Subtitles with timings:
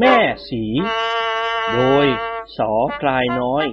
[0.00, 0.16] แม่
[0.48, 0.64] สี
[1.74, 2.06] โดย
[2.56, 3.66] สอพลายน้อย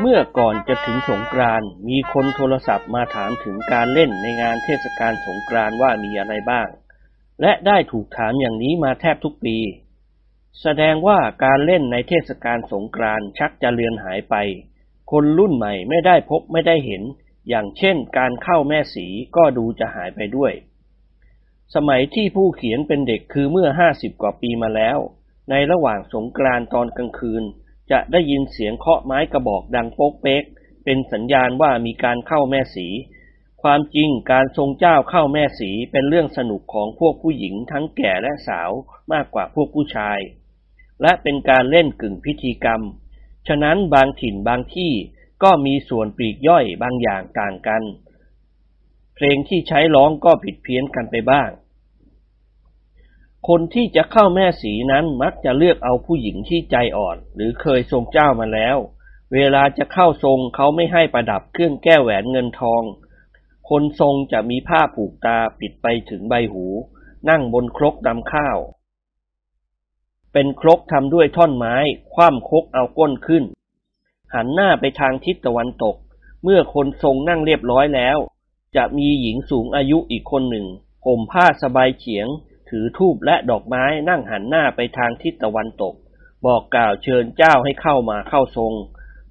[0.00, 6.68] เมื่อก่อนจะถึงสงกรานมีคนโทรศัพท์มาถามถึงการเล่นในงานเทศกาลสงกรานว่ามีอะไรบ้าง
[7.40, 9.56] และได้ถูกถามอย่างนี้มาแทบทุกปี
[10.62, 14.34] แสดงว่าการเล่นในเทศกาลสงกรานชักจะเลือนหายไป
[15.10, 17.02] คนรุ่นใหม่ไม่ได้พบไม่ได้เห็น
[17.48, 19.06] อย่างเช่นการเข้าแม่สี
[19.36, 20.52] ก็ดูจะหายไปด้วย
[21.74, 24.98] สมัยที่ผู้เขียนเป็นเด็กคือเมื่อห้าสิบกว่าปีมาแล้ว
[25.50, 27.44] ในระหว่างสงกรานต์ตอนกลางคืน
[27.90, 30.44] จะได้ยินเสียงเคาะไม้กระบอกดังโป๊กเป๊ก
[30.84, 32.88] เป็นสัญญาณว่ามีการเข้าแม่สี
[33.62, 38.70] ความจริงการทรงเจ้าเข้าแม่สีเป็นเรื่องสนุกของพวกผู้หญิงทั้งแก่และสาว
[39.12, 40.18] มากกว่าพวกผู้ชาย
[41.02, 42.82] และเป็นการเล่นกึ่งพิธีกรรม
[43.48, 44.92] ฉะนั้นบางถิ่นบางที่
[45.42, 47.82] ก็มีส่วนปลีกย่อยบางอย่างต่างกัน
[49.14, 51.50] เพลงที่ใช้ร้องก็ผิดเพี้ยนกันไปบ้าง
[53.48, 58.76] คนที่จะเข้าแม่สีนั้นมักจะเลือกเอาผู้หญิงที่ใจอ่อน หรือเคยทรงเจ้ามาแล้ว
[59.34, 62.82] เวลาจะเข้าทรงเขาไม่ให้ประดับเครื่องแก้วแหวนเงินทอง
[63.68, 66.64] คนทรงจะมีผ้าผูกตาปิดไปถึงใบหู
[67.28, 68.58] นั่งบนครกดำข้าว
[70.32, 71.76] เป็นครกทำด้วยท่อนไม้
[72.14, 73.44] คว่ำครกเอาก้นขึ้น
[74.34, 75.96] หันหน้าไปทางทิศตะวันตก
[76.44, 78.18] เมื่อคนทรงนั่งเรียบร้อยแล้ว
[78.76, 80.66] จะมีหญิงสูงอายุอีกคนหนึ่ง
[81.06, 82.26] ห่มผ้าสบายเฉียง
[82.68, 85.94] ถือทูบและดอกไม้นั่งหันหน้าไปทางทิศตะวันตก
[86.46, 88.72] บอกกล่าวเชิญเจ้าให้เข้ามาเข้าทรง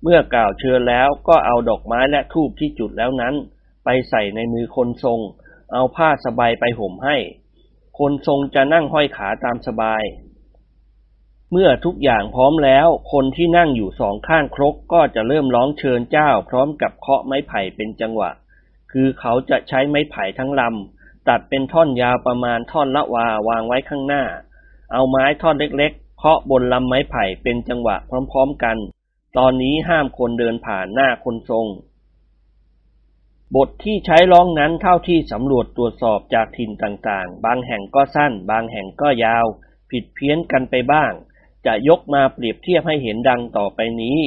[0.04, 3.36] เมื่อกล่าวเชิญแล้วก็เอาดอกไม้และทูบที่จุดแล้วนั้น
[3.86, 5.20] ไปใส่ในมือคนทรง
[5.74, 7.18] เอาผ้าสบายไปห่มให้
[8.00, 10.04] คนทรงจะนั่งห้อยขาตามสบาย
[11.52, 18.32] เมื่อทุกอย่างพร้อมแล้ว คนที่นั่งอยู่สองข้างครกก็จะเริ่มร้องเชิญเจ้า พร้อมกับเคาะไม้ไผ่เป็นจังหวะ
[18.92, 24.24] คือเขาจะใช้ไม้ไผ่ทั้งลำตัดเป็นท่อนยาวประมาณท่อนละวาวางไว้ข้างหน้า
[24.92, 28.78] เอาไม้ท่อนเล็กๆเคาะบนลำไม้ไผ่เป็นจังหวะพร้อมๆกัน
[29.38, 31.68] ตอนนี้ห้ามคนเดินผ่านหน้าคนทรง
[33.56, 39.46] บทที่ใช้ร้องนั้นเท่าที่สำรวจตรวจสอบจากถิ่นต่างๆ บางแห่งก็สั้น บางแห่งก็ยาว
[39.92, 41.12] ผิดเพี้ยนกันไปบ้าง
[41.66, 44.22] จะยกมาเปรียบเทียบให้เห็นดังต่อไปนี้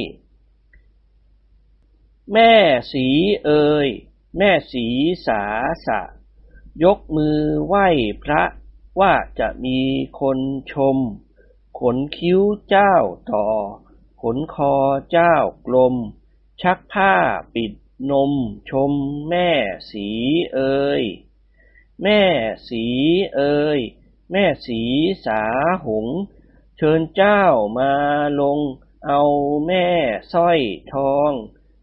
[2.33, 2.53] แม่
[2.91, 3.07] สี
[3.45, 3.87] เอ่ย
[4.37, 4.85] แม่สี
[5.27, 5.43] สา
[5.85, 6.01] สะ
[6.83, 7.87] ยกมือไหว้
[8.23, 8.43] พระ
[8.99, 9.79] ว่าจะมี
[10.19, 10.39] คน
[10.71, 10.97] ชม
[11.79, 12.95] ขนคิ้วเจ้า
[13.31, 13.45] ต่อ
[14.21, 14.75] ขนคอ
[15.11, 15.35] เจ้า
[15.67, 15.95] กลม
[16.61, 17.13] ชักผ้า
[17.55, 17.73] ปิด
[18.11, 18.31] นม
[18.69, 18.91] ชม
[19.29, 19.49] แม่
[19.91, 20.07] สี
[20.53, 21.03] เอ่ย
[22.03, 22.21] แม่
[22.69, 22.85] สี
[23.35, 23.79] เอ่ย
[24.31, 24.81] แม่สี
[25.25, 25.43] สา
[25.85, 26.07] หง
[26.77, 27.43] เชิญเจ้า
[27.79, 27.93] มา
[28.41, 28.59] ลง
[29.05, 29.21] เอา
[29.67, 29.87] แม่
[30.33, 30.59] สร้อย
[30.93, 31.31] ทอง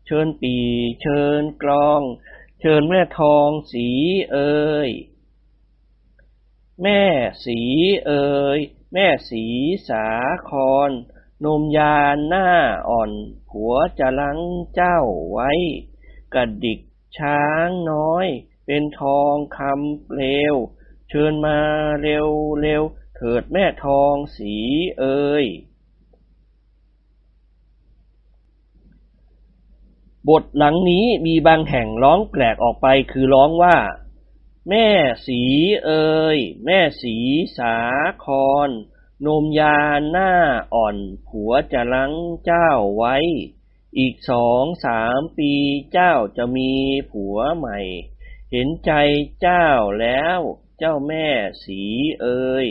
[0.06, 0.56] เชิญปี
[1.02, 2.02] เชิญกลอง
[2.60, 3.88] เชิญแม่ทองสี
[4.32, 4.90] เอ่ย
[6.82, 7.02] แม่
[7.44, 7.60] สี
[8.06, 8.58] เอ่ย
[8.92, 9.44] แม่สี
[9.88, 10.06] สา
[10.48, 10.90] คอน
[11.44, 12.48] นมยานหน้า
[12.88, 13.12] อ่อน
[13.48, 14.38] ผัวจะลัง
[14.74, 14.98] เจ้า
[15.32, 15.50] ไว้
[16.34, 16.80] กระดิก
[17.18, 18.26] ช้างน้อย
[18.66, 20.54] เป็นทองคำเปลว
[21.08, 21.58] เชิญมา
[22.02, 22.28] เร็ว
[22.62, 22.82] เร็ว
[23.24, 24.54] เถิดแม่ทองสี
[24.98, 25.46] เอ่ย
[30.28, 33.76] บทหลังนี้มีบางแห่งร้องแปลกออกไปคือร้องว่า
[34.68, 34.88] แม่
[35.26, 35.42] สี
[35.84, 37.16] เอ่ยแม่สี
[37.58, 37.76] สา
[38.24, 38.70] คอน
[39.26, 39.78] นมยา
[40.10, 40.32] หน้า
[40.74, 40.96] อ่อน
[41.26, 42.12] ผัวจะลัง
[42.44, 43.16] เจ้าไว้
[43.98, 45.52] อีกสองสามปี
[45.92, 46.72] เจ้าจะมี
[47.10, 47.78] ผัวใหม่
[48.52, 48.92] เห็นใจ
[49.40, 49.68] เจ้า
[50.00, 50.40] แล้ว
[50.78, 51.26] เจ้าแม่
[51.64, 51.82] สี
[52.22, 52.68] เอ่ย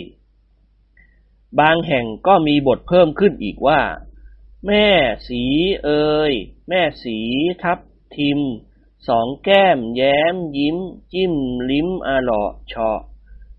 [1.60, 3.82] บางแห่งก็มีบทเพิ่มขึ้นอีกว่า
[4.68, 4.88] แม่
[5.28, 5.44] สี
[5.84, 6.34] เอ่ย
[6.70, 7.20] แม่สี
[7.64, 7.80] ทับ
[8.18, 8.40] ทิม
[9.08, 10.78] สองแก้มแย้มยิ้ม
[11.14, 11.34] จิ้ม
[11.70, 13.00] ลิ้มอร่อเฉาะ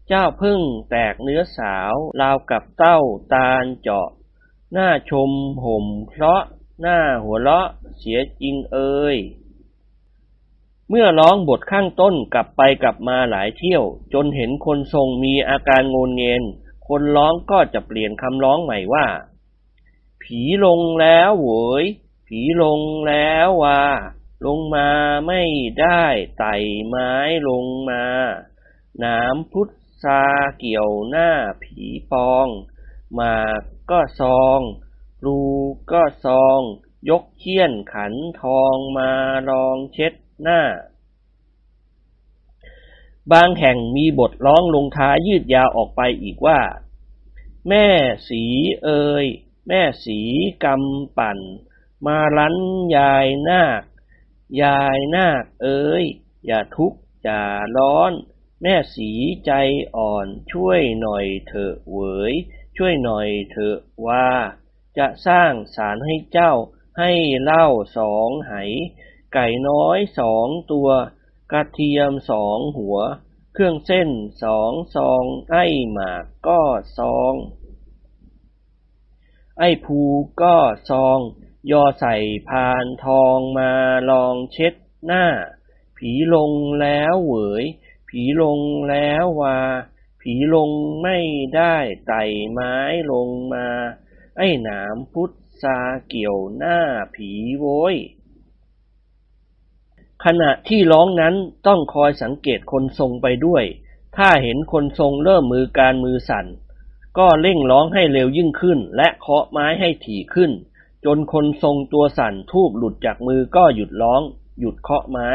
[0.08, 2.98] เจ้าพึ่งแตกเนื้อสาวราวกับเต้า
[3.34, 4.08] ตาลเจาะ
[4.72, 5.30] หน้าชม
[5.64, 6.42] ห่มเพราะ
[6.80, 9.16] หน้าหัวเราะเสียจริงเอ่ย
[10.88, 16.42] เมื่อร้องบทข้างต้นกลับไปกลับมาหลายเที่ยว จนเห็นคนทรงมีอาการงนเงิน
[16.94, 19.06] คนร้องก็จะเปลี่ยนคำร้องใหม่ว่า
[20.22, 21.48] ผีลงแล้วโว
[21.82, 21.84] ย
[22.26, 23.84] ผีลงแล้วว่า
[24.46, 24.88] ลงมา
[25.26, 25.42] ไม่
[25.80, 26.04] ได้
[26.38, 26.54] ไต่
[26.86, 27.12] ไม้
[27.48, 28.04] ลงมา
[29.04, 30.24] น้ำพุทธา
[30.58, 31.30] เกี่ยวหน้า
[31.62, 32.48] ผีปอง
[33.18, 33.36] มา
[33.90, 34.60] ก็ซอง
[35.24, 35.40] รู
[35.92, 36.60] ก็ซอง
[37.10, 39.10] ยกเขี้ยนขันทองมา
[39.50, 40.12] ลองเช็ด
[40.42, 40.60] หน้า
[43.32, 46.60] บางแห่งมีบทร้องลงท้ายยืดยาวออกไปอีกว่า
[47.68, 47.86] แม่
[48.28, 48.42] สี
[48.84, 49.26] เอ่ย
[49.68, 50.20] แม่สี
[50.64, 51.38] กำปั่น
[52.06, 52.56] มาลั้น
[52.96, 53.82] ยายนาค
[54.62, 56.04] ยายนาคเอ๋ย
[56.46, 57.42] อย่าทุกข์อย่า
[57.76, 58.12] ร้อน
[58.62, 59.10] แม่สี
[59.46, 59.52] ใจ
[59.96, 61.98] อ่อนช่วยหน่อยเถอะเหว
[62.30, 62.32] ย
[62.76, 64.28] ช่วยหน่อยเถอะว่า
[64.98, 66.52] จะสร้างสารให้เจ้า
[66.98, 67.10] ให้
[67.42, 67.66] เหล้า
[67.96, 68.52] สองไห
[69.34, 70.88] ไก่น้อยสองตัว
[71.52, 72.98] กระเทียมสองหัว
[73.54, 74.10] เครื่องเส้น
[74.42, 76.62] สองซอง ไอ้หมากก็
[76.98, 77.34] ซอง
[79.58, 80.00] ไอ้ภู
[80.42, 80.56] ก็
[80.90, 81.18] ซอง
[81.70, 82.16] ยอใส่
[82.48, 83.72] พานทองมา
[84.10, 85.26] ลองเช็ดหน้า
[85.96, 87.64] ผีลงแล้วเหวย
[88.08, 88.60] ผีลง
[88.90, 89.58] แล้ววา
[90.20, 90.70] ผีลง
[91.02, 91.18] ไม่
[91.56, 91.76] ได้
[92.06, 92.74] ไต่ไม้
[93.12, 93.66] ลงมา
[94.36, 95.78] ไอ้หนามพุทธา
[96.08, 96.78] เกี่ยวหน้า
[97.14, 97.96] ผีโวย
[100.24, 101.34] ขณะที่ร้องนั้น
[101.66, 103.64] ต้องคอยสังเกตคนทรงไปด้วย
[104.16, 106.46] ถ้าเห็นคนทรงเริ่มมือการมือสั่น
[107.18, 110.50] ก็เร่งร้องให้เร็วยิ่งขึ้น และเคาะไม้ให้ถี่ขึ้น
[111.04, 114.22] จนคนทรงตัวสั่นทูบหลุดจากมือก็หยุดร้อง
[114.60, 115.30] หยุดเคาะไม้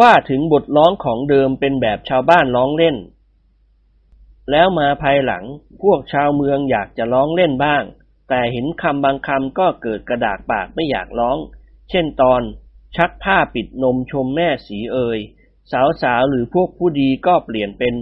[0.00, 2.96] ว่าถึงบทร้องของเดิมเป็นแบบชาวบ้านร้องเล่น
[4.50, 5.44] แล้วมาภายหลัง
[5.82, 7.82] พวกชาวเมืองอยากจะร้องเล่นบ้าง
[8.28, 11.38] แต่เห็นคำบางคำก็เกิดกระดากปากไม่อยากร้อง
[11.90, 12.42] เช่นตอน
[12.96, 15.18] ชักผ้าปิดนมชมแม่สีเอย
[16.02, 17.94] สาวๆหรือพวกผู้ดีก็เปลี่ยนเป็น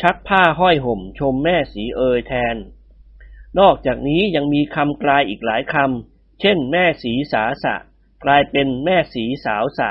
[0.00, 2.56] ชักผ้าห้อยห่มชมแม่สีเอยแทน
[3.58, 7.74] นอกจากนี้ยังมีคำกลายอีกหลายคำ เช่น แม่สีสาสะ
[8.24, 9.90] กลายเป็นแม่สีสาวสะ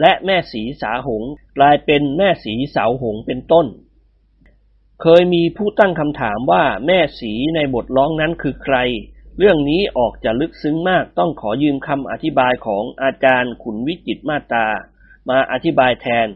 [0.00, 1.22] และแม่สีสาหง
[1.58, 3.66] กลายเป็นแม่สีสาวหงเป็นต้น
[5.02, 8.76] เคยมีผู้ตั้งคำถามว่าแม่สีในบทร้องนั้นคือใคร
[9.38, 14.66] เรื่องนี้ออกจะลึกซึ้งมากต้องขอยืมคำอธิบายของอาจารย์ขุนวิจิตมาตา
[15.28, 16.28] มาอธิบายแทน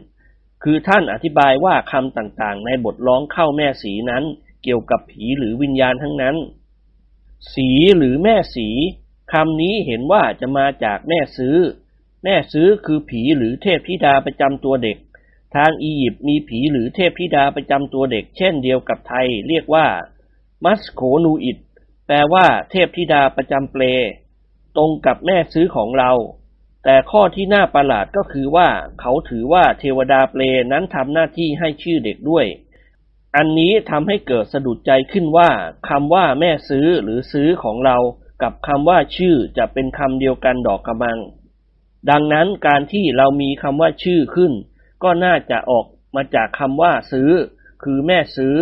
[0.63, 4.23] คือท่านอธิบายว่าคำต่างๆ ในบทร้องเข้าแม่สีนั้น
[4.63, 6.35] เกี่ยวกับผีหรือวิญญาณทั้งนั้น
[7.53, 8.67] สีหรือแม่สี
[9.33, 11.57] คำนี้เห็นว่าจะมาจากแม่ซื้อ
[12.23, 14.97] แม่ซื้อคือผีหรือเทพธิดาประจำตัวเด็ก
[15.55, 19.85] ทางอียิปต์มีผีหรือเทพธิดาประจำตัวเด็ก เช่นเดียวกับไทย เรียกว่า
[20.65, 21.57] มัสโคนูอิด
[22.07, 23.83] แปลว่าเทพธิดาประจำเปล
[24.77, 26.11] ตรงกับแม่ซื้อของเรา
[26.83, 28.69] แต่ข้อที่น่าประหลาดก็คือว่า
[28.99, 30.41] เขาถือว่าเทวดาเปล
[30.71, 32.45] นั้นทำหน้าที่ให้ชื่อเด็กด้วย
[33.35, 35.49] อันนี้ทำให้เกิดสะดุดใจขึ้นว่า
[35.89, 37.97] คำว่าแม่ซื้อหรือซื้อของเรา
[38.43, 41.19] กับคำว่าชื่อจะเป็นคำเดียวกันดอกกระมัง
[42.09, 44.53] ดังนั้นการที่เรามีคำว่าชื่อขึ้น
[45.03, 45.85] ก็น่าจะออก
[46.15, 47.29] มาจากคำว่าซื้อ
[47.83, 48.55] คือแม่ซื้อ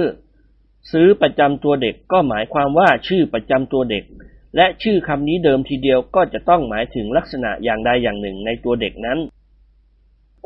[0.91, 4.03] ซื้อประจำตัวเด็กก็หมายความว่าชื่อประจำตัวเด็ก
[4.55, 9.19] และชื่อคำนี้เดิมทีเดียวก็จะต้องหมายถึงลักษณะอย่างใดอย่างหนึ่งในตัวเด็กนั้น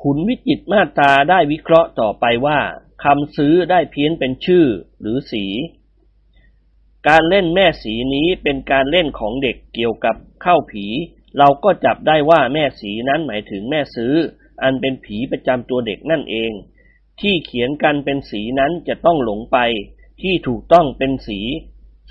[0.01, 2.59] ขุนวิจิตมาตาได้วิเคราะห์ต่อไปว่า
[3.03, 4.65] คำซื้อได้เพี้ยนเป็นชื่อ
[5.01, 5.45] หรือสี
[7.07, 10.85] การเล่นแม่สีนี้เป็นการเล่นของเด็กเกี่ยวกับเข้าผี
[11.37, 14.13] เราก็จับได้ว่าแม่สีนั้นหมายถึงแม่ซื้อ
[14.63, 16.51] อันเป็นผีประจำตัวเด็กนั่นเอง
[17.21, 19.57] ที่เขียนกันเป็นสีนั้นจะต้องหลงไป
[20.21, 21.39] ที่ถูกต้องเป็นสี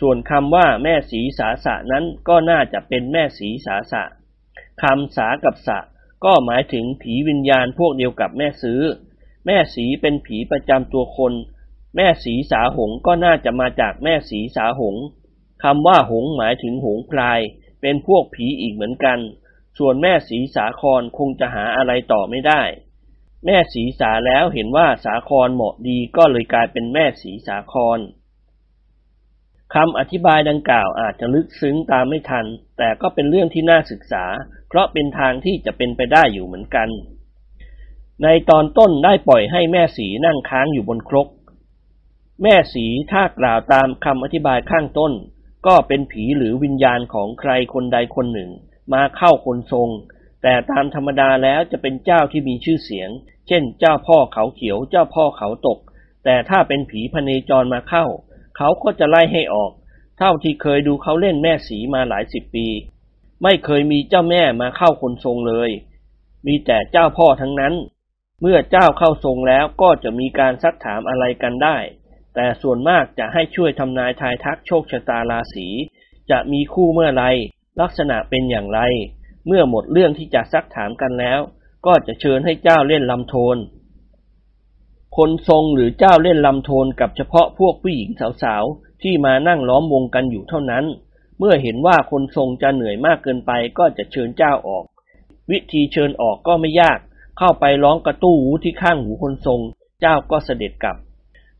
[0.00, 4.02] ส่วนคำว่าแม่สีสาสะนั้นก็น่าจะเป็นแม่สีสาสะ
[4.82, 5.78] คำสากับสะ
[6.25, 8.80] ก็หมายถึงผีวิญญาณพวกเดียวกับแม่ซื้อ
[9.46, 11.32] แม่สีเป็นผีประจำตัวคน
[11.96, 14.96] แม่สีสาหงก็น่าจะมาจากแม่สีสาหง
[15.62, 17.40] คำว่าหงหมายถึงหงพลาย
[17.80, 19.18] เป็นพวกผีอีกเหมือนกัน
[19.78, 22.62] ส่วนแม่สีสาครคงจะหาอะไรต่อไม่ได้
[23.46, 27.98] แม่สีสาแล้วเห็นว่าสาครเหมาะดีก็เลยกลายเป็นแม่สีสาคร
[29.74, 32.46] คำอธิบายดังกล่าวอาจจะลึกซึ้งตามไม่ทัน
[32.78, 34.24] แต่ก็เป็นเรื่องที่น่าศึกษา
[34.68, 36.88] เพราะเป็นทางที่จะเป็นไปได้อยู่เหมือนกัน
[38.22, 41.28] ในตอนต้นได้ปล่อยให้แม่สีนั่งค้างอยู่บนครก
[42.42, 45.12] แม่สีถ้ากล่าวตามคำอธิบายข้างต้น
[45.66, 48.50] ก็เป็นผีหรือวิญญาณของใครคนใดคนหนึ่ง
[48.92, 49.88] มาเข้าคนทรง
[50.46, 53.10] แต่ตามธรรมดาแล้วจะเป็นเจ้าที่มีชื่อเสียง
[53.48, 55.78] เช่น เจ้าพ่อเขาเขียว เจ้าพ่อเขาตก
[56.24, 58.04] แต่ถ้าเป็นผีพเนจรมาเข้า
[58.56, 59.72] เขาก็จะไล่ให้ออก
[60.18, 62.66] เท่าที่เคยดูเขาเล่นแม่สีมาหลายสิบปี
[63.42, 65.70] ไม่เคยมีเจ้าแม่มาเข้าคนทรงเลย
[66.46, 67.74] มีแต่เจ้าพ่อทั้งนั้น
[68.40, 71.78] เมื่อเจ้าเข้าทรงแล้วก็จะมีการซักถามอะไรกันได้
[72.34, 75.66] แต่ส่วนมากจะให้ช่วยทำนายทายทักโชคชะตาราศี
[76.30, 77.24] จะมีคู่เมื่อไร
[77.80, 78.80] ลักษณะเป็นอย่างไร
[79.46, 81.40] เมื่อหมดเรื่องที่จะซักถามกันแล้ว
[81.86, 83.56] ก็จะเชิญให้เจ้าเล่นลำโทน
[85.16, 88.10] คนทรงหรือเจ้าเล่นลำโทนกับเฉพาะพวกผู้หญิง
[88.42, 90.84] สาวๆ ที่มานั่งล้อมวงกันอยู่เท่านั้น
[91.38, 94.84] เมื่อเห็นว่าคนทรงจะเหนื่อยมากเกินไปก็จะเชิญเจ้าออก
[95.50, 96.98] วิธีเชิญออกก็ไม่ยาก
[97.38, 99.60] เข้าไปร้องกระตู้หูที่ข้างหูคนทรง
[100.00, 100.96] เจ้าก็เสด็จกลับ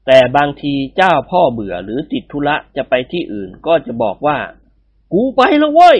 [0.07, 4.39] แต่บางทีเจ้าพ่อเบื่อหรือติดธุระจะไปที่อื่นก็จะบอกว่า
[5.13, 5.99] กูไปแล้วเว้ย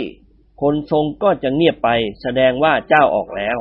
[0.61, 1.89] คนทรงก็จะเงียบไป
[2.23, 3.59] แสดงว่าเจ้าออกแล้ว